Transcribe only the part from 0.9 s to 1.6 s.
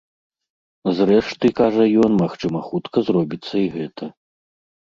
Зрэшты,